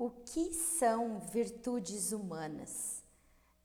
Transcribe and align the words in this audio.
O 0.00 0.08
que 0.08 0.54
são 0.54 1.20
virtudes 1.30 2.10
humanas? 2.10 3.02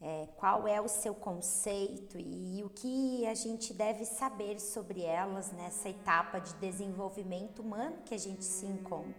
É, 0.01 0.27
qual 0.35 0.67
é 0.67 0.81
o 0.81 0.87
seu 0.89 1.15
conceito 1.15 2.19
e 2.19 2.61
o 2.61 2.69
que 2.69 3.25
a 3.25 3.33
gente 3.33 3.73
deve 3.73 4.03
saber 4.03 4.59
sobre 4.59 5.01
elas 5.01 5.53
nessa 5.53 5.87
etapa 5.87 6.39
de 6.39 6.53
desenvolvimento 6.55 7.61
humano 7.61 8.01
que 8.03 8.13
a 8.13 8.17
gente 8.17 8.43
se 8.43 8.65
encontra? 8.65 9.15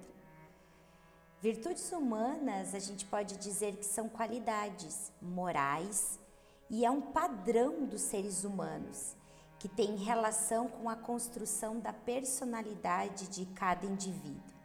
Virtudes 1.40 1.90
humanas, 1.90 2.74
a 2.74 2.78
gente 2.78 3.06
pode 3.06 3.38
dizer 3.38 3.76
que 3.76 3.86
são 3.86 4.10
qualidades 4.10 5.10
morais 5.22 6.20
e 6.68 6.84
é 6.84 6.90
um 6.90 7.00
padrão 7.00 7.86
dos 7.86 8.02
seres 8.02 8.44
humanos 8.44 9.16
que 9.58 9.70
tem 9.70 9.96
relação 9.96 10.68
com 10.68 10.86
a 10.90 10.94
construção 10.94 11.80
da 11.80 11.94
personalidade 11.94 13.26
de 13.28 13.46
cada 13.54 13.86
indivíduo. 13.86 14.55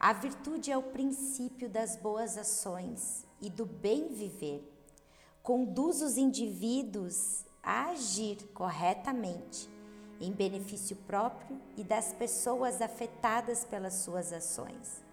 A 0.00 0.14
virtude 0.14 0.72
é 0.72 0.78
o 0.78 0.82
princípio 0.82 1.68
das 1.68 1.94
boas 1.94 2.38
ações 2.38 3.26
e 3.38 3.50
do 3.50 3.66
bem 3.66 4.08
viver. 4.08 4.66
Conduz 5.42 6.00
os 6.00 6.16
indivíduos 6.16 7.44
a 7.62 7.90
agir 7.90 8.38
corretamente 8.54 9.68
em 10.18 10.32
benefício 10.32 10.96
próprio 10.96 11.60
e 11.76 11.84
das 11.84 12.14
pessoas 12.14 12.80
afetadas 12.80 13.66
pelas 13.66 13.92
suas 13.92 14.32
ações. 14.32 15.04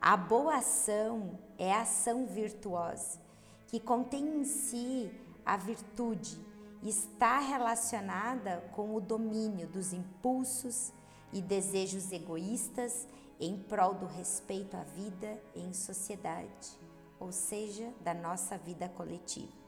A 0.00 0.16
boa 0.16 0.58
ação 0.58 1.36
é 1.58 1.72
a 1.72 1.80
ação 1.80 2.24
virtuosa, 2.24 3.18
que 3.66 3.80
contém 3.80 4.42
em 4.42 4.44
si 4.44 5.10
a 5.44 5.56
virtude 5.56 6.38
e 6.84 6.88
está 6.88 7.40
relacionada 7.40 8.60
com 8.76 8.94
o 8.94 9.00
domínio 9.00 9.66
dos 9.66 9.92
impulsos 9.92 10.92
e 11.32 11.42
desejos 11.42 12.12
egoístas 12.12 13.08
em 13.40 13.56
prol 13.56 13.94
do 13.94 14.06
respeito 14.06 14.76
à 14.76 14.82
vida 14.82 15.42
em 15.54 15.72
sociedade, 15.72 16.78
ou 17.18 17.32
seja, 17.32 17.92
da 18.02 18.12
nossa 18.12 18.58
vida 18.58 18.88
coletiva. 18.88 19.60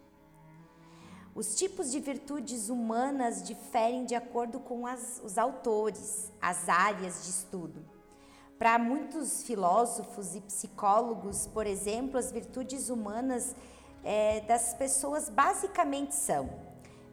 Os 1.34 1.56
tipos 1.56 1.90
de 1.90 1.98
virtudes 1.98 2.68
humanas 2.68 3.42
diferem 3.42 4.04
de 4.04 4.14
acordo 4.14 4.60
com 4.60 4.86
as, 4.86 5.20
os 5.24 5.38
autores, 5.38 6.30
as 6.40 6.68
áreas 6.68 7.24
de 7.24 7.30
estudo. 7.30 7.82
Para 8.58 8.78
muitos 8.78 9.42
filósofos 9.42 10.34
e 10.34 10.40
psicólogos, 10.42 11.46
por 11.46 11.66
exemplo, 11.66 12.18
as 12.18 12.30
virtudes 12.30 12.90
humanas 12.90 13.56
é, 14.04 14.42
das 14.42 14.74
pessoas 14.74 15.30
basicamente 15.30 16.14
são 16.14 16.50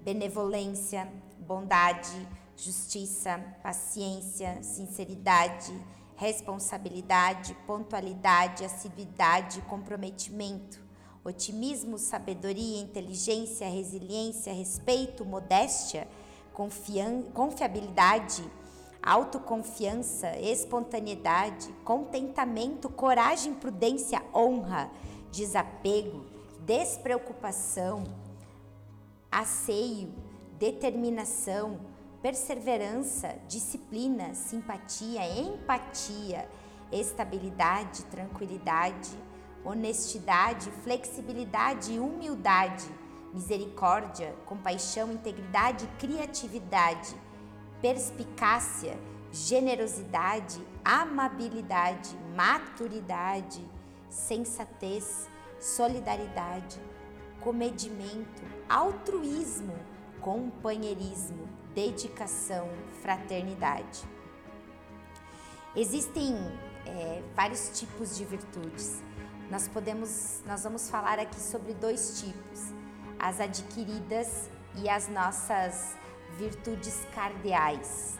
benevolência, 0.01 1.11
bondade, 1.39 2.27
justiça, 2.57 3.39
paciência, 3.63 4.61
sinceridade, 4.61 5.73
responsabilidade, 6.19 7.55
pontualidade, 7.65 8.65
assiduidade, 8.65 9.61
comprometimento, 9.61 10.77
otimismo, 11.23 11.97
sabedoria, 11.97 12.81
inteligência, 12.81 13.69
resiliência, 13.69 14.51
respeito, 14.51 15.23
modéstia, 15.23 16.09
confiabilidade, 17.33 18.43
autoconfiança, 19.01 20.37
espontaneidade, 20.37 21.71
contentamento, 21.85 22.89
coragem, 22.89 23.53
prudência, 23.53 24.21
honra, 24.35 24.91
desapego, 25.31 26.25
despreocupação, 26.65 28.03
asseio, 29.31 30.13
determinação, 30.59 31.79
perseverança, 32.21 33.35
disciplina, 33.47 34.33
simpatia, 34.33 35.21
empatia, 35.39 36.49
estabilidade, 36.91 38.03
tranquilidade, 38.05 39.17
honestidade, 39.63 40.69
flexibilidade 40.83 41.93
e 41.93 41.99
humildade, 41.99 42.85
misericórdia, 43.33 44.35
compaixão, 44.45 45.11
integridade, 45.11 45.87
criatividade, 45.97 47.15
perspicácia, 47.81 48.97
generosidade, 49.31 50.59
amabilidade, 50.83 52.17
maturidade, 52.35 53.63
sensatez, 54.09 55.29
solidariedade, 55.59 56.79
comedimento, 57.39 58.41
altruísmo, 58.67 59.75
companheirismo, 60.19 61.47
dedicação, 61.79 62.67
fraternidade. 63.01 64.03
Existem 65.73 66.35
é, 66.85 67.23
vários 67.33 67.79
tipos 67.79 68.17
de 68.17 68.25
virtudes. 68.25 69.01
Nós 69.49 69.69
podemos, 69.69 70.41
nós 70.45 70.63
vamos 70.63 70.89
falar 70.89 71.17
aqui 71.19 71.39
sobre 71.39 71.73
dois 71.73 72.19
tipos: 72.19 72.73
as 73.17 73.39
adquiridas 73.39 74.49
e 74.75 74.89
as 74.89 75.07
nossas 75.07 75.95
virtudes 76.37 76.99
cardeais. 77.15 78.17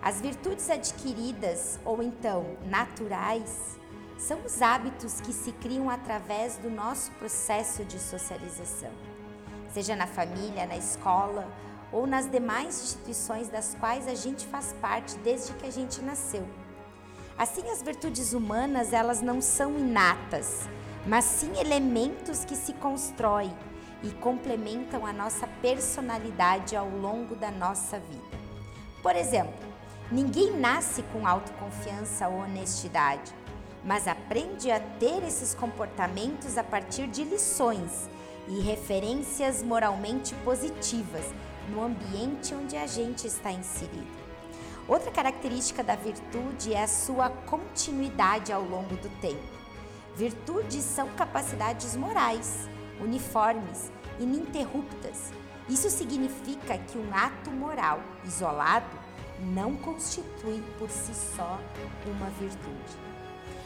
As 0.00 0.22
virtudes 0.22 0.70
adquiridas 0.70 1.78
ou 1.84 2.02
então 2.02 2.56
naturais 2.64 3.78
são 4.16 4.40
os 4.42 4.62
hábitos 4.62 5.20
que 5.20 5.34
se 5.34 5.52
criam 5.52 5.90
através 5.90 6.56
do 6.56 6.70
nosso 6.70 7.10
processo 7.12 7.84
de 7.84 7.98
socialização, 7.98 8.92
seja 9.68 9.94
na 9.94 10.06
família, 10.06 10.66
na 10.66 10.78
escola 10.78 11.46
ou 11.92 12.06
nas 12.06 12.30
demais 12.30 12.82
instituições 12.82 13.48
das 13.48 13.76
quais 13.78 14.06
a 14.06 14.14
gente 14.14 14.46
faz 14.46 14.74
parte 14.80 15.16
desde 15.18 15.52
que 15.54 15.66
a 15.66 15.70
gente 15.70 16.00
nasceu. 16.02 16.46
Assim, 17.36 17.68
as 17.70 17.82
virtudes 17.82 18.32
humanas, 18.32 18.92
elas 18.92 19.22
não 19.22 19.40
são 19.40 19.78
inatas, 19.78 20.68
mas 21.06 21.24
sim 21.24 21.58
elementos 21.58 22.44
que 22.44 22.54
se 22.54 22.74
constroem 22.74 23.52
e 24.02 24.10
complementam 24.10 25.06
a 25.06 25.12
nossa 25.12 25.46
personalidade 25.60 26.76
ao 26.76 26.88
longo 26.88 27.34
da 27.34 27.50
nossa 27.50 27.98
vida. 27.98 28.38
Por 29.02 29.16
exemplo, 29.16 29.54
ninguém 30.12 30.56
nasce 30.58 31.02
com 31.12 31.26
autoconfiança 31.26 32.28
ou 32.28 32.40
honestidade, 32.40 33.34
mas 33.84 34.06
aprende 34.06 34.70
a 34.70 34.78
ter 34.78 35.22
esses 35.24 35.54
comportamentos 35.54 36.58
a 36.58 36.64
partir 36.64 37.06
de 37.06 37.24
lições 37.24 38.08
e 38.48 38.60
referências 38.60 39.62
moralmente 39.62 40.34
positivas 40.44 41.24
no 41.70 41.82
ambiente 41.82 42.54
onde 42.54 42.76
a 42.76 42.86
gente 42.86 43.26
está 43.26 43.52
inserido. 43.52 44.20
Outra 44.88 45.10
característica 45.10 45.84
da 45.84 45.94
virtude 45.94 46.74
é 46.74 46.82
a 46.82 46.88
sua 46.88 47.30
continuidade 47.30 48.52
ao 48.52 48.62
longo 48.62 48.96
do 48.96 49.08
tempo. 49.20 49.60
Virtudes 50.16 50.82
são 50.82 51.08
capacidades 51.10 51.94
morais, 51.94 52.68
uniformes, 53.00 53.90
ininterruptas. 54.18 55.32
Isso 55.68 55.88
significa 55.88 56.76
que 56.76 56.98
um 56.98 57.14
ato 57.14 57.50
moral 57.50 58.00
isolado 58.24 58.98
não 59.40 59.76
constitui 59.76 60.62
por 60.78 60.90
si 60.90 61.14
só 61.14 61.58
uma 62.06 62.28
virtude. 62.30 63.10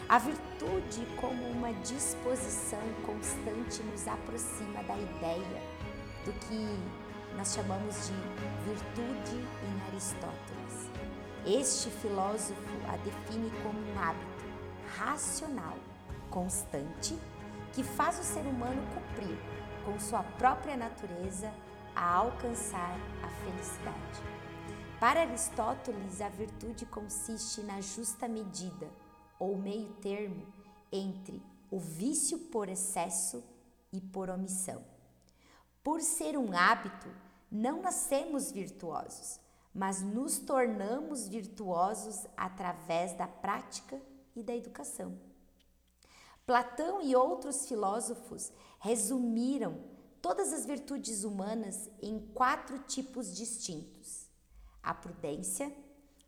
A 0.06 0.18
virtude, 0.18 1.06
como 1.16 1.42
uma 1.48 1.72
disposição 1.82 2.82
constante, 3.06 3.82
nos 3.82 4.06
aproxima 4.06 4.82
da 4.82 4.96
ideia 4.96 5.62
do 6.26 6.32
que 6.32 6.78
nós 7.36 7.52
chamamos 7.52 7.94
de 8.06 8.14
virtude 8.64 9.36
em 9.36 9.88
Aristóteles. 9.88 10.90
Este 11.44 11.90
filósofo 11.90 12.62
a 12.88 12.96
define 12.98 13.50
como 13.62 13.78
um 13.78 13.98
hábito 13.98 14.44
racional, 14.96 15.76
constante, 16.30 17.18
que 17.72 17.82
faz 17.82 18.18
o 18.18 18.22
ser 18.22 18.46
humano 18.46 18.82
cumprir 18.94 19.36
com 19.84 19.98
sua 19.98 20.22
própria 20.22 20.76
natureza 20.76 21.52
a 21.94 22.14
alcançar 22.14 22.96
a 23.22 23.28
felicidade. 23.28 24.22
Para 24.98 25.22
Aristóteles, 25.22 26.20
a 26.20 26.28
virtude 26.28 26.86
consiste 26.86 27.60
na 27.62 27.80
justa 27.80 28.26
medida, 28.26 28.88
ou 29.38 29.58
meio 29.58 29.92
termo, 29.94 30.46
entre 30.90 31.42
o 31.70 31.78
vício 31.78 32.38
por 32.38 32.68
excesso 32.68 33.44
e 33.92 34.00
por 34.00 34.30
omissão. 34.30 34.93
Por 35.84 36.00
ser 36.00 36.38
um 36.38 36.56
hábito, 36.56 37.14
não 37.50 37.82
nascemos 37.82 38.50
virtuosos, 38.50 39.38
mas 39.72 40.00
nos 40.00 40.38
tornamos 40.38 41.28
virtuosos 41.28 42.26
através 42.34 43.12
da 43.12 43.28
prática 43.28 44.00
e 44.34 44.42
da 44.42 44.56
educação. 44.56 45.16
Platão 46.46 47.02
e 47.02 47.14
outros 47.14 47.68
filósofos 47.68 48.50
resumiram 48.80 49.78
todas 50.22 50.54
as 50.54 50.64
virtudes 50.64 51.22
humanas 51.22 51.90
em 52.00 52.18
quatro 52.32 52.78
tipos 52.78 53.36
distintos: 53.36 54.26
a 54.82 54.94
prudência, 54.94 55.70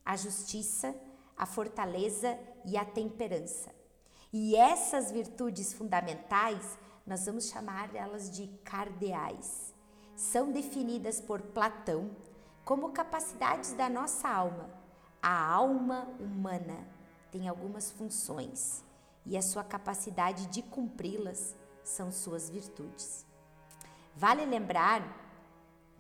a 0.05 0.17
justiça, 0.17 0.94
a 1.35 1.47
fortaleza 1.47 2.38
e 2.67 2.76
a 2.76 2.85
temperança. 2.85 3.75
E 4.31 4.55
essas 4.55 5.11
virtudes 5.11 5.73
fundamentais 5.73 6.79
nós 7.06 7.25
vamos 7.25 7.49
chamar 7.49 7.94
elas 7.94 8.31
de 8.31 8.49
cardeais 8.64 9.73
são 10.17 10.50
definidas 10.50 11.20
por 11.20 11.41
Platão 11.41 12.11
como 12.64 12.91
capacidades 12.91 13.73
da 13.75 13.88
nossa 13.88 14.29
alma. 14.29 14.69
A 15.23 15.53
alma 15.53 16.08
humana 16.19 16.87
tem 17.31 17.49
algumas 17.49 17.93
funções 17.93 18.82
e 19.25 19.37
a 19.37 19.43
sua 19.43 19.62
capacidade 19.62 20.47
de 20.47 20.62
cumpri-las 20.62 21.55
são 21.85 22.11
suas 22.11 22.50
virtudes. 22.50 23.25
Vale 24.17 24.44
lembrar 24.44 25.03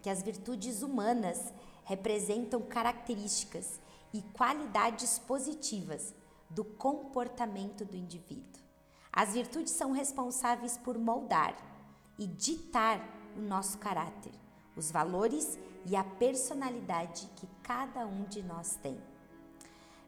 que 0.02 0.10
as 0.10 0.22
virtudes 0.22 0.82
humanas 0.82 1.52
representam 1.84 2.62
características 2.62 3.78
e 4.12 4.22
qualidades 4.22 5.18
positivas 5.20 6.14
do 6.50 6.64
comportamento 6.64 7.84
do 7.84 7.96
indivíduo. 7.96 8.65
As 9.16 9.32
virtudes 9.32 9.72
são 9.72 9.92
responsáveis 9.92 10.76
por 10.76 10.98
moldar 10.98 11.56
e 12.18 12.26
ditar 12.26 13.00
o 13.34 13.40
nosso 13.40 13.78
caráter, 13.78 14.32
os 14.76 14.90
valores 14.90 15.58
e 15.86 15.96
a 15.96 16.04
personalidade 16.04 17.26
que 17.34 17.48
cada 17.62 18.04
um 18.06 18.24
de 18.24 18.42
nós 18.42 18.78
tem. 18.82 19.00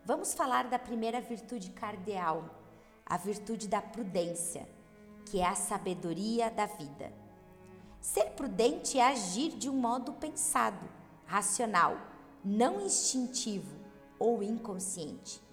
Vamos 0.05 0.35
falar 0.35 0.69
da 0.69 0.79
primeira 0.79 1.23
virtude 1.23 1.71
cardeal, 1.71 2.45
a 3.07 3.17
virtude 3.17 3.67
da 3.67 3.81
prudência, 3.81 4.69
que 5.25 5.41
é 5.41 5.47
a 5.47 5.55
sabedoria 5.55 6.51
da 6.51 6.67
vida. 6.67 7.11
Ser 8.03 8.33
prudente 8.33 8.99
é 8.99 9.07
agir 9.07 9.53
de 9.53 9.71
um 9.71 9.75
modo 9.75 10.13
pensado, 10.13 10.87
racional, 11.25 11.97
não 12.45 12.79
instintivo 12.83 13.75
ou 14.19 14.43
inconsciente. 14.43 15.48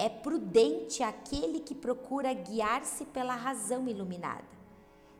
É 0.00 0.08
prudente 0.08 1.02
aquele 1.02 1.60
que 1.60 1.74
procura 1.74 2.32
guiar-se 2.32 3.04
pela 3.04 3.34
razão 3.34 3.86
iluminada. 3.86 4.48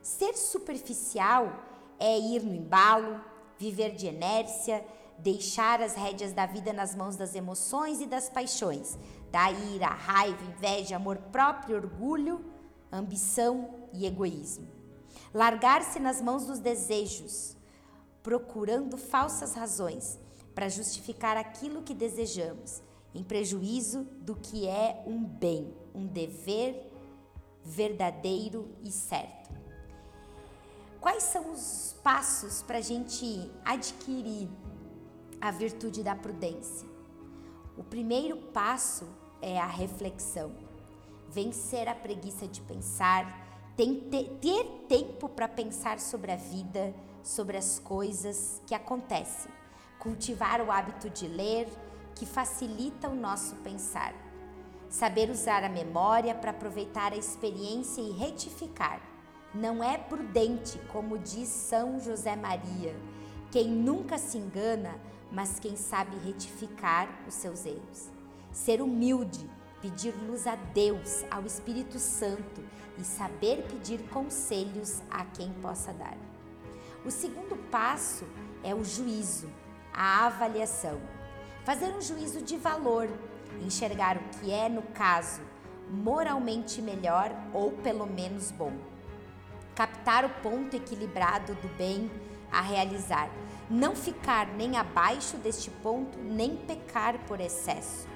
Ser 0.00 0.35
superficial 0.38 1.53
é 1.99 2.19
ir 2.19 2.43
no 2.43 2.55
embalo, 2.55 3.23
viver 3.59 3.94
de 3.94 4.06
inércia, 4.06 4.82
deixar 5.19 5.82
as 5.82 5.94
rédeas 5.94 6.32
da 6.32 6.47
vida 6.47 6.73
nas 6.73 6.94
mãos 6.94 7.15
das 7.15 7.35
emoções 7.35 8.00
e 8.00 8.06
das 8.06 8.31
paixões, 8.31 8.99
da 9.31 9.53
ira, 9.53 9.88
raiva, 9.88 10.43
inveja, 10.44 10.97
amor 10.97 11.19
próprio, 11.31 11.77
orgulho, 11.77 12.43
ambição 12.91 13.69
e 13.93 14.06
egoísmo. 14.06 14.67
Largar-se 15.35 16.00
nas 16.00 16.23
mãos 16.23 16.47
dos 16.47 16.59
desejos, 16.59 17.55
procurando 18.23 18.97
falsas 18.97 19.53
razões 19.53 20.19
para 20.55 20.71
justificar 20.71 21.37
aquilo 21.37 21.82
que 21.82 21.93
desejamos 21.93 22.81
em 23.14 23.22
prejuízo 23.22 24.04
do 24.20 24.36
que 24.36 24.66
é 24.66 25.02
um 25.06 25.24
bem, 25.24 25.74
um 25.94 26.06
dever 26.06 26.90
verdadeiro 27.64 28.68
e 28.82 28.90
certo. 28.90 29.50
Quais 31.00 31.22
são 31.22 31.52
os 31.52 31.96
passos 32.02 32.62
para 32.62 32.78
a 32.78 32.82
gente 32.82 33.50
adquirir 33.64 34.48
a 35.40 35.50
virtude 35.50 36.02
da 36.02 36.14
prudência? 36.14 36.88
O 37.76 37.82
primeiro 37.82 38.36
passo 38.36 39.08
é 39.40 39.58
a 39.58 39.66
reflexão. 39.66 40.52
Vencer 41.28 41.88
a 41.88 41.94
preguiça 41.94 42.46
de 42.46 42.60
pensar, 42.60 43.72
ter 43.76 44.64
tempo 44.88 45.28
para 45.28 45.48
pensar 45.48 45.98
sobre 45.98 46.32
a 46.32 46.36
vida, 46.36 46.94
sobre 47.22 47.56
as 47.56 47.78
coisas 47.78 48.60
que 48.66 48.74
acontecem. 48.74 49.50
Cultivar 49.98 50.60
o 50.60 50.70
hábito 50.70 51.08
de 51.08 51.26
ler, 51.26 51.66
que 52.20 52.26
facilita 52.26 53.08
o 53.08 53.17
nosso 53.17 53.56
pensar. 53.64 54.12
Saber 54.90 55.31
usar 55.31 55.64
a 55.64 55.70
memória 55.70 56.34
para 56.34 56.50
aproveitar 56.50 57.14
a 57.14 57.17
experiência 57.17 58.02
e 58.02 58.11
retificar. 58.11 59.00
Não 59.55 59.82
é 59.82 59.96
prudente, 59.96 60.78
como 60.93 61.17
diz 61.17 61.49
São 61.49 61.99
José 61.99 62.37
Maria, 62.37 62.94
quem 63.50 63.69
nunca 63.69 64.19
se 64.19 64.37
engana, 64.37 65.00
mas 65.32 65.58
quem 65.58 65.76
sabe 65.76 66.14
retificar 66.19 67.08
os 67.26 67.32
seus 67.32 67.64
erros. 67.64 68.11
Ser 68.52 68.82
humilde, 68.82 69.49
pedir 69.81 70.14
luz 70.28 70.46
a 70.46 70.56
Deus, 70.56 71.25
ao 71.31 71.46
Espírito 71.46 71.99
Santo 71.99 72.62
e 72.99 73.02
saber 73.02 73.67
pedir 73.67 73.99
conselhos 74.11 75.00
a 75.11 75.25
quem 75.25 75.50
possa 75.62 75.90
dar. 75.94 76.19
O 77.02 77.11
segundo 77.11 77.56
passo 77.70 78.26
é 78.62 78.75
o 78.75 78.84
juízo, 78.84 79.50
a 79.90 80.26
avaliação. 80.26 81.00
Fazer 81.64 81.94
um 81.94 82.00
juízo 82.00 82.40
de 82.40 82.56
valor, 82.56 83.08
enxergar 83.60 84.16
o 84.16 84.38
que 84.38 84.50
é, 84.50 84.68
no 84.68 84.82
caso, 84.82 85.42
moralmente 85.90 86.80
melhor 86.80 87.34
ou 87.52 87.72
pelo 87.72 88.06
menos 88.06 88.50
bom. 88.50 88.72
Captar 89.74 90.24
o 90.24 90.30
ponto 90.42 90.74
equilibrado 90.74 91.54
do 91.56 91.68
bem 91.76 92.10
a 92.50 92.62
realizar. 92.62 93.30
Não 93.68 93.94
ficar 93.94 94.46
nem 94.46 94.76
abaixo 94.76 95.36
deste 95.36 95.70
ponto, 95.70 96.18
nem 96.18 96.56
pecar 96.56 97.18
por 97.26 97.40
excesso. 97.40 98.08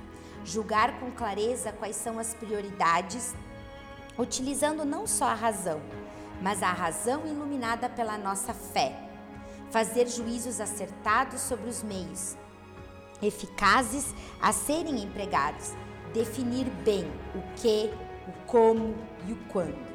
Julgar 0.42 0.98
com 0.98 1.10
clareza 1.10 1.70
quais 1.70 1.96
são 1.96 2.18
as 2.18 2.34
prioridades, 2.34 3.34
utilizando 4.18 4.84
não 4.84 5.06
só 5.06 5.26
a 5.26 5.34
razão, 5.34 5.80
mas 6.40 6.62
a 6.62 6.72
razão 6.72 7.26
iluminada 7.26 7.88
pela 7.88 8.16
nossa 8.16 8.54
fé. 8.54 8.98
Fazer 9.70 10.08
juízos 10.08 10.60
acertados 10.60 11.40
sobre 11.40 11.68
os 11.68 11.82
meios, 11.82 12.36
eficazes 13.26 14.14
a 14.40 14.52
serem 14.52 15.02
empregados, 15.02 15.72
definir 16.12 16.66
bem 16.84 17.04
o 17.34 17.60
que, 17.60 17.90
o 18.28 18.46
como 18.46 18.94
e 19.26 19.32
o 19.32 19.36
quando. 19.48 19.94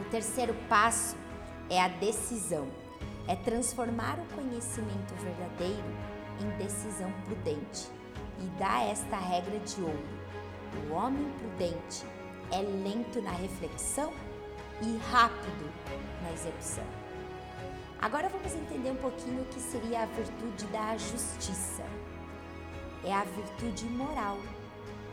O 0.00 0.04
terceiro 0.10 0.54
passo 0.68 1.16
é 1.70 1.80
a 1.80 1.88
decisão, 1.88 2.68
é 3.26 3.36
transformar 3.36 4.18
o 4.18 4.34
conhecimento 4.34 5.14
verdadeiro 5.14 5.84
em 6.40 6.48
decisão 6.58 7.10
prudente 7.24 7.88
e 8.40 8.58
dá 8.58 8.82
esta 8.82 9.16
regra 9.16 9.58
de 9.60 9.80
ouro: 9.80 10.04
o 10.88 10.94
homem 10.94 11.30
prudente 11.38 12.04
é 12.50 12.60
lento 12.60 13.22
na 13.22 13.30
reflexão 13.30 14.12
e 14.82 14.96
rápido 15.10 15.72
na 16.22 16.32
execução. 16.32 16.84
Agora 18.00 18.28
vamos 18.28 18.52
entender 18.52 18.90
um 18.90 18.96
pouquinho 18.96 19.42
o 19.42 19.46
que 19.46 19.60
seria 19.60 20.02
a 20.02 20.06
virtude 20.06 20.66
da 20.66 20.96
justiça 20.96 21.84
é 23.04 23.12
a 23.12 23.24
virtude 23.24 23.84
moral, 23.86 24.38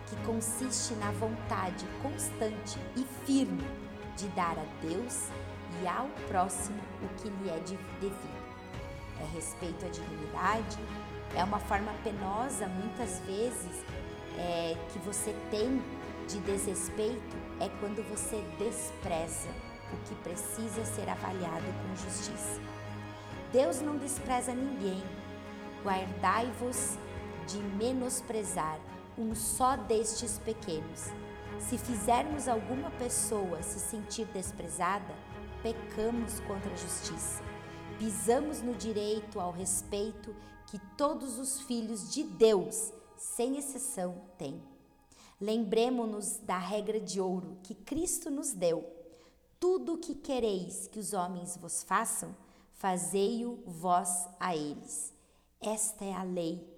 que 0.07 0.15
consiste 0.25 0.93
na 0.95 1.11
vontade 1.11 1.85
constante 2.01 2.79
e 2.95 3.05
firme 3.25 3.63
de 4.17 4.27
dar 4.29 4.57
a 4.57 4.65
Deus 4.81 5.27
e 5.81 5.88
ao 5.88 6.07
próximo 6.27 6.81
o 7.03 7.07
que 7.21 7.29
lhe 7.29 7.49
é 7.49 7.59
devido. 7.59 8.41
É 9.19 9.35
respeito 9.35 9.85
à 9.85 9.89
dignidade, 9.89 10.77
é 11.35 11.43
uma 11.43 11.59
forma 11.59 11.93
penosa, 12.03 12.67
muitas 12.67 13.19
vezes, 13.19 13.85
é, 14.38 14.75
que 14.91 14.99
você 14.99 15.35
tem 15.49 15.81
de 16.27 16.39
desrespeito, 16.39 17.38
é 17.59 17.69
quando 17.79 18.03
você 18.09 18.43
despreza 18.57 19.50
o 19.93 19.98
que 20.07 20.15
precisa 20.15 20.86
ser 20.86 21.10
avaliado 21.10 21.65
com 21.65 21.95
justiça. 21.95 22.60
Deus 23.51 23.81
não 23.81 23.98
despreza 23.98 24.53
ninguém. 24.53 25.03
Guardai-vos 25.83 26.98
de 27.51 27.58
menosprezar 27.60 28.79
um 29.17 29.36
só 29.36 29.75
destes 29.75 30.39
pequenos. 30.39 31.08
Se 31.60 31.77
fizermos 31.77 32.48
alguma 32.48 32.89
pessoa 32.91 33.62
se 33.62 33.79
sentir 33.79 34.25
desprezada, 34.27 35.13
pecamos 35.62 36.39
contra 36.41 36.72
a 36.72 36.77
justiça. 36.77 37.43
Pisamos 38.00 38.62
no 38.62 38.74
direito 38.74 39.39
ao 39.39 39.51
respeito 39.51 40.36
que 40.67 40.79
todos 40.98 41.38
os 41.38 41.62
filhos 41.62 42.12
de 42.12 42.24
Deus, 42.24 42.91
sem 43.17 43.58
exceção, 43.58 44.15
têm. 44.38 44.62
Lembremos-nos 45.39 46.38
da 46.38 46.58
regra 46.58 47.00
de 47.00 47.20
ouro 47.20 47.58
que 47.63 47.75
Cristo 47.75 48.31
nos 48.31 48.53
deu. 48.53 48.89
Tudo 49.60 49.96
o 49.96 49.98
que 49.98 50.15
quereis 50.15 50.88
que 50.88 51.00
os 51.00 51.13
homens 51.13 51.58
vos 51.58 51.84
façam, 51.84 52.36
fazei-o 52.74 53.62
vós 53.65 54.27
a 54.39 54.55
eles. 54.55 55.13
Esta 55.60 56.05
é 56.05 56.13
a 56.13 56.24
lei 56.24 56.71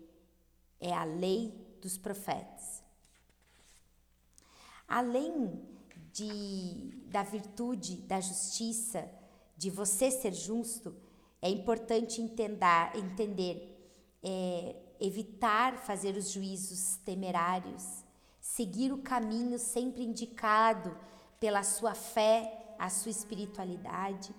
é 0.84 0.94
a 0.94 1.06
lei 1.06 1.52
dos 1.82 1.98
profetas. 1.98 2.84
Além 4.88 5.60
de, 6.12 6.92
da 7.08 7.24
virtude, 7.24 7.96
da 8.02 8.20
justiça, 8.20 9.10
de 9.58 9.70
você 9.70 10.12
ser 10.12 10.34
justo, 10.34 10.94
é 11.42 11.50
importante 11.50 12.22
entender, 12.22 12.92
entender 12.96 13.74
é, 14.22 14.75
evitar 15.00 15.78
fazer 15.78 16.16
os 16.16 16.32
juízos 16.32 16.98
temerários, 17.06 18.04
seguir 18.40 18.92
o 18.92 19.00
caminho 19.00 19.58
sempre 19.58 20.04
indicado 20.04 20.96
pela 21.40 21.63
sua 21.63 21.94
fé, 21.94 22.75
a 22.78 22.90
sua 22.90 23.12
espiritualidade, 23.12 24.34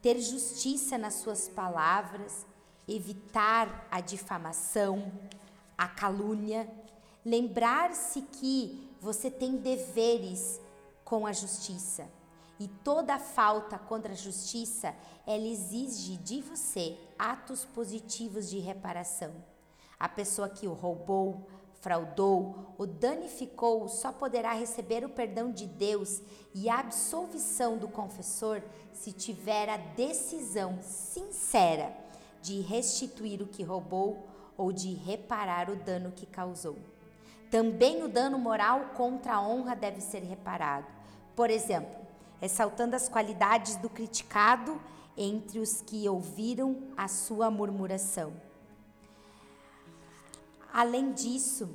ter 0.00 0.20
justiça 0.20 0.96
nas 0.96 1.14
suas 1.14 1.48
palavras, 1.48 2.46
evitar 2.86 3.86
a 3.90 4.00
difamação, 4.00 5.12
a 5.76 5.88
calúnia, 5.88 6.68
lembrar-se 7.24 8.22
que 8.22 8.90
você 9.00 9.30
tem 9.30 9.56
deveres 9.56 10.60
com 11.04 11.26
a 11.26 11.32
justiça 11.32 12.08
e 12.58 12.66
toda 12.66 13.18
falta 13.18 13.78
contra 13.78 14.12
a 14.12 14.16
justiça 14.16 14.94
ela 15.26 15.46
exige 15.46 16.16
de 16.16 16.40
você 16.40 16.96
atos 17.18 17.64
positivos 17.64 18.48
de 18.48 18.58
reparação. 18.58 19.32
A 19.98 20.08
pessoa 20.08 20.48
que 20.48 20.66
o 20.66 20.72
roubou, 20.72 21.46
fraudou 21.80 22.74
ou 22.78 22.86
danificou 22.86 23.88
só 23.88 24.10
poderá 24.10 24.52
receber 24.52 25.04
o 25.04 25.08
perdão 25.08 25.50
de 25.52 25.66
Deus 25.66 26.22
e 26.54 26.68
a 26.68 26.78
absolvição 26.80 27.76
do 27.76 27.88
confessor 27.88 28.62
se 28.92 29.12
tiver 29.12 29.68
a 29.68 29.76
decisão 29.76 30.78
sincera 30.82 31.94
de 32.40 32.60
restituir 32.60 33.42
o 33.42 33.46
que 33.46 33.62
roubou 33.62 34.26
ou 34.56 34.72
de 34.72 34.94
reparar 34.94 35.70
o 35.70 35.76
dano 35.76 36.12
que 36.12 36.26
causou. 36.26 36.76
Também 37.50 38.02
o 38.02 38.08
dano 38.08 38.38
moral 38.38 38.90
contra 38.96 39.34
a 39.34 39.40
honra 39.40 39.76
deve 39.76 40.00
ser 40.00 40.22
reparado. 40.22 40.86
Por 41.34 41.50
exemplo, 41.50 41.94
ressaltando 42.40 42.96
as 42.96 43.08
qualidades 43.08 43.76
do 43.76 43.88
criticado 43.88 44.80
entre 45.16 45.58
os 45.58 45.80
que 45.80 46.08
ouviram 46.08 46.82
a 46.96 47.08
sua 47.08 47.50
murmuração. 47.50 48.32
Além 50.72 51.12
disso, 51.12 51.74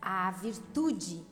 a 0.00 0.30
virtude 0.30 1.24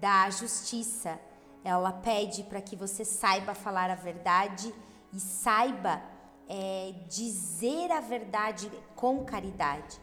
da 0.00 0.30
justiça, 0.30 1.18
ela 1.64 1.92
pede 1.92 2.44
para 2.44 2.60
que 2.60 2.76
você 2.76 3.04
saiba 3.04 3.54
falar 3.54 3.90
a 3.90 3.96
verdade 3.96 4.72
e 5.12 5.18
saiba 5.18 6.00
é, 6.52 6.92
dizer 7.08 7.92
a 7.92 8.00
verdade 8.00 8.68
com 8.96 9.24
caridade, 9.24 10.00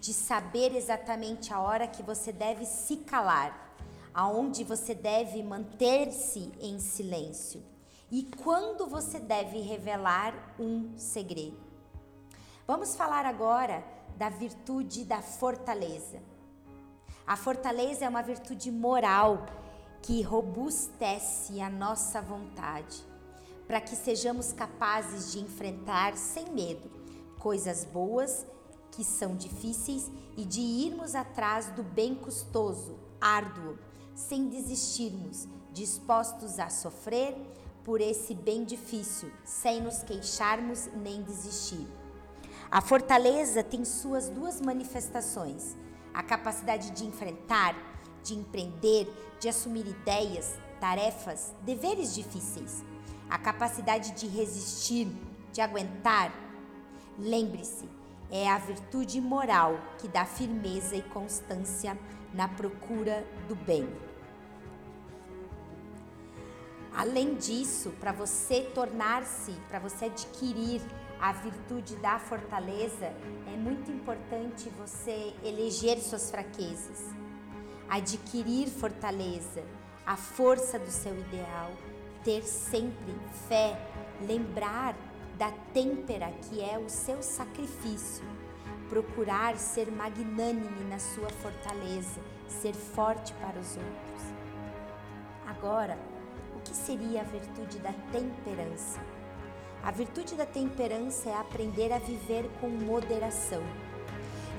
de 0.00 0.14
saber 0.14 0.76
exatamente 0.76 1.52
a 1.52 1.58
hora 1.58 1.88
que 1.88 2.04
você 2.04 2.30
deve 2.30 2.64
se 2.64 2.98
calar, 2.98 3.74
aonde 4.14 4.62
você 4.62 4.94
deve 4.94 5.42
manter-se 5.42 6.52
em 6.60 6.78
silêncio 6.78 7.64
e 8.12 8.22
quando 8.22 8.86
você 8.86 9.18
deve 9.18 9.60
revelar 9.60 10.54
um 10.56 10.96
segredo. 10.96 11.58
Vamos 12.64 12.94
falar 12.94 13.26
agora 13.26 13.84
da 14.16 14.28
virtude 14.28 15.04
da 15.04 15.20
fortaleza. 15.20 16.22
A 17.26 17.36
fortaleza 17.36 18.04
é 18.04 18.08
uma 18.08 18.22
virtude 18.22 18.70
moral 18.70 19.46
que 20.00 20.22
robustece 20.22 21.60
a 21.60 21.68
nossa 21.68 22.22
vontade, 22.22 23.04
para 23.68 23.82
que 23.82 23.94
sejamos 23.94 24.50
capazes 24.52 25.30
de 25.30 25.38
enfrentar 25.38 26.16
sem 26.16 26.50
medo 26.50 26.90
coisas 27.38 27.84
boas 27.84 28.46
que 28.90 29.04
são 29.04 29.36
difíceis 29.36 30.10
e 30.36 30.44
de 30.44 30.60
irmos 30.60 31.14
atrás 31.14 31.68
do 31.72 31.82
bem 31.82 32.14
custoso, 32.14 32.98
árduo, 33.20 33.78
sem 34.14 34.48
desistirmos, 34.48 35.46
dispostos 35.72 36.58
a 36.58 36.70
sofrer 36.70 37.36
por 37.84 38.00
esse 38.00 38.34
bem 38.34 38.64
difícil, 38.64 39.30
sem 39.44 39.80
nos 39.80 40.02
queixarmos 40.02 40.88
nem 40.96 41.22
desistir. 41.22 41.86
A 42.70 42.80
fortaleza 42.80 43.62
tem 43.62 43.84
suas 43.84 44.28
duas 44.28 44.60
manifestações: 44.60 45.76
a 46.12 46.22
capacidade 46.22 46.90
de 46.90 47.06
enfrentar, 47.06 47.76
de 48.22 48.34
empreender, 48.34 49.08
de 49.38 49.48
assumir 49.48 49.86
ideias, 49.86 50.58
tarefas, 50.80 51.54
deveres 51.62 52.14
difíceis, 52.14 52.84
a 53.28 53.38
capacidade 53.38 54.12
de 54.12 54.26
resistir, 54.26 55.08
de 55.52 55.60
aguentar. 55.60 56.32
Lembre-se, 57.18 57.88
é 58.30 58.48
a 58.48 58.58
virtude 58.58 59.20
moral 59.20 59.78
que 59.98 60.08
dá 60.08 60.24
firmeza 60.24 60.96
e 60.96 61.02
constância 61.02 61.98
na 62.32 62.46
procura 62.48 63.26
do 63.48 63.54
bem. 63.54 63.88
Além 66.94 67.34
disso, 67.36 67.90
para 68.00 68.12
você 68.12 68.62
tornar-se, 68.74 69.52
para 69.68 69.78
você 69.78 70.06
adquirir 70.06 70.82
a 71.20 71.32
virtude 71.32 71.96
da 71.96 72.18
fortaleza, 72.18 73.12
é 73.46 73.56
muito 73.56 73.90
importante 73.90 74.68
você 74.70 75.32
eleger 75.44 75.98
suas 75.98 76.30
fraquezas, 76.30 77.04
adquirir 77.88 78.68
fortaleza, 78.68 79.62
a 80.04 80.16
força 80.16 80.78
do 80.78 80.90
seu 80.90 81.18
ideal, 81.18 81.70
ter 82.24 82.42
sempre 82.42 83.14
fé, 83.48 83.78
lembrar 84.26 84.96
da 85.36 85.50
têmpera 85.72 86.32
que 86.42 86.62
é 86.62 86.78
o 86.78 86.88
seu 86.88 87.22
sacrifício, 87.22 88.24
procurar 88.88 89.56
ser 89.56 89.90
magnânime 89.90 90.84
na 90.88 90.98
sua 90.98 91.28
fortaleza, 91.30 92.20
ser 92.48 92.74
forte 92.74 93.32
para 93.34 93.58
os 93.58 93.76
outros. 93.76 94.22
Agora, 95.46 95.98
que 96.68 96.76
seria 96.76 97.22
a 97.22 97.24
virtude 97.24 97.78
da 97.78 97.92
temperança? 98.12 99.00
A 99.82 99.90
virtude 99.90 100.34
da 100.34 100.44
temperança 100.44 101.30
é 101.30 101.34
aprender 101.34 101.92
a 101.92 101.98
viver 101.98 102.48
com 102.60 102.68
moderação. 102.68 103.62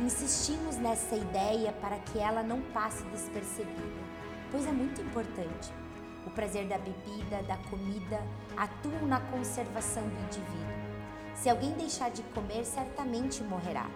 Insistimos 0.02 0.78
nessa 0.78 1.16
ideia 1.16 1.72
para 1.74 2.00
que 2.00 2.18
ela 2.18 2.42
não 2.42 2.62
passe 2.74 3.04
despercebida, 3.06 4.02
pois 4.50 4.66
é 4.66 4.72
muito 4.72 5.02
importante. 5.02 5.72
O 6.30 6.32
prazer 6.32 6.68
da 6.68 6.78
bebida, 6.78 7.42
da 7.48 7.58
comida, 7.72 8.22
atuam 8.56 9.08
na 9.08 9.20
conservação 9.20 10.04
do 10.04 10.20
indivíduo. 10.26 10.80
Se 11.34 11.50
alguém 11.50 11.72
deixar 11.72 12.12
de 12.12 12.22
comer, 12.22 12.64
certamente 12.66 13.42
morrerá. 13.42 13.90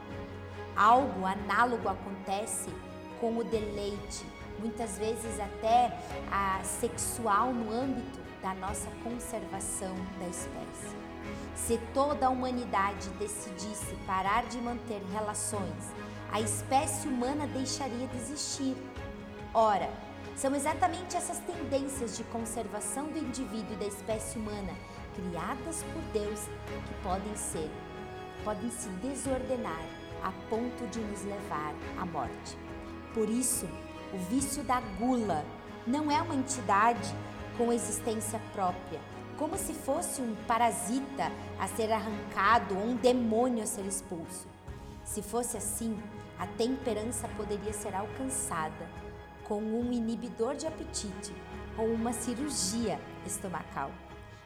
Algo 0.75 1.27
análogo 1.27 1.87
acontece 1.87 2.73
com 3.21 3.37
o 3.37 3.43
deleite, 3.43 4.25
muitas 4.57 4.97
vezes 4.97 5.39
até 5.39 5.95
a 6.31 6.63
sexual 6.63 7.53
no 7.53 7.71
âmbito 7.71 8.19
da 8.41 8.55
nossa 8.55 8.89
conservação 9.03 9.95
da 10.19 10.27
espécie. 10.27 10.95
Se 11.55 11.77
toda 11.93 12.25
a 12.25 12.29
humanidade 12.31 13.09
decidisse 13.19 13.93
parar 14.07 14.43
de 14.47 14.57
manter 14.57 15.03
relações, 15.11 15.93
a 16.31 16.41
espécie 16.41 17.07
humana 17.07 17.45
deixaria 17.45 18.07
de 18.07 18.17
existir. 18.17 18.75
Ora, 19.53 19.87
são 20.35 20.55
exatamente 20.55 21.15
essas 21.15 21.39
tendências 21.39 22.17
de 22.17 22.23
conservação 22.25 23.07
do 23.07 23.17
indivíduo 23.17 23.73
e 23.73 23.77
da 23.77 23.85
espécie 23.85 24.37
humana, 24.37 24.73
criadas 25.15 25.83
por 25.83 26.01
Deus, 26.11 26.39
que 26.87 26.93
podem 27.03 27.35
ser, 27.35 27.69
podem 28.43 28.69
se 28.71 28.89
desordenar 28.89 29.83
a 30.23 30.31
ponto 30.49 30.87
de 30.87 30.99
nos 30.99 31.23
levar 31.23 31.73
à 31.99 32.05
morte. 32.05 32.57
Por 33.13 33.29
isso, 33.29 33.67
o 34.13 34.17
vício 34.29 34.63
da 34.63 34.81
gula 34.99 35.45
não 35.85 36.09
é 36.09 36.21
uma 36.21 36.35
entidade 36.35 37.13
com 37.57 37.71
existência 37.71 38.39
própria, 38.53 38.99
como 39.37 39.57
se 39.57 39.73
fosse 39.73 40.21
um 40.21 40.35
parasita 40.47 41.31
a 41.59 41.67
ser 41.67 41.91
arrancado 41.91 42.75
ou 42.75 42.85
um 42.85 42.95
demônio 42.95 43.63
a 43.63 43.67
ser 43.67 43.85
expulso. 43.85 44.47
Se 45.03 45.21
fosse 45.21 45.57
assim, 45.57 46.01
a 46.39 46.47
temperança 46.47 47.27
poderia 47.37 47.73
ser 47.73 47.93
alcançada 47.93 49.02
com 49.47 49.61
um 49.61 49.91
inibidor 49.91 50.55
de 50.55 50.65
apetite 50.65 51.33
ou 51.77 51.87
uma 51.87 52.13
cirurgia 52.13 52.99
estomacal. 53.25 53.91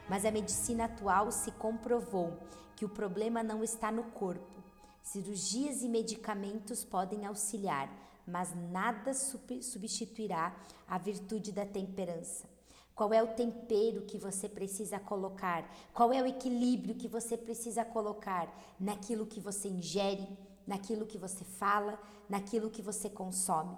Mas 0.08 0.24
a 0.24 0.30
medicina 0.30 0.84
atual 0.84 1.30
se 1.30 1.50
comprovou 1.52 2.32
que 2.74 2.84
o 2.84 2.88
problema 2.88 3.42
não 3.42 3.62
está 3.62 3.92
no 3.92 4.04
corpo. 4.04 4.56
Cirurgias 5.02 5.82
e 5.82 5.88
medicamentos 5.88 6.84
podem 6.84 7.26
auxiliar, 7.26 7.90
mas 8.26 8.54
nada 8.70 9.12
substituirá 9.14 10.54
a 10.86 10.98
virtude 10.98 11.52
da 11.52 11.64
temperança. 11.64 12.46
Qual 12.94 13.12
é 13.14 13.22
o 13.22 13.28
tempero 13.28 14.02
que 14.02 14.18
você 14.18 14.48
precisa 14.48 14.98
colocar? 14.98 15.70
Qual 15.94 16.12
é 16.12 16.20
o 16.20 16.26
equilíbrio 16.26 16.96
que 16.96 17.06
você 17.06 17.36
precisa 17.36 17.84
colocar 17.84 18.52
naquilo 18.78 19.24
que 19.24 19.40
você 19.40 19.68
ingere, 19.68 20.28
naquilo 20.66 21.06
que 21.06 21.16
você 21.16 21.44
fala, 21.44 21.98
naquilo 22.28 22.70
que 22.70 22.82
você 22.82 23.08
consome? 23.08 23.76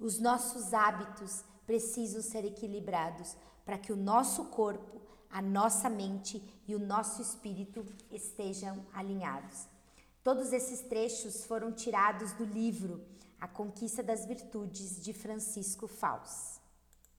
Os 0.00 0.18
nossos 0.18 0.72
hábitos 0.72 1.44
precisam 1.66 2.22
ser 2.22 2.44
equilibrados 2.44 3.36
para 3.64 3.78
que 3.78 3.92
o 3.92 3.96
nosso 3.96 4.46
corpo, 4.46 5.00
a 5.30 5.42
nossa 5.42 5.90
mente 5.90 6.42
e 6.66 6.74
o 6.74 6.78
nosso 6.78 7.20
espírito 7.20 7.84
estejam 8.10 8.84
alinhados. 8.94 9.68
Todos 10.24 10.52
esses 10.52 10.80
trechos 10.80 11.44
foram 11.44 11.70
tirados 11.70 12.32
do 12.32 12.44
livro 12.44 13.04
a 13.40 13.46
Conquista 13.46 14.02
das 14.02 14.26
Virtudes 14.26 15.02
de 15.02 15.12
Francisco 15.12 15.86
Faus. 15.86 16.59